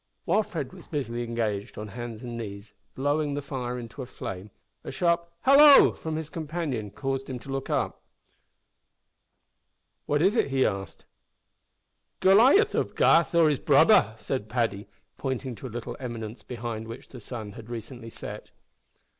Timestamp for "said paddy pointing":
14.17-15.53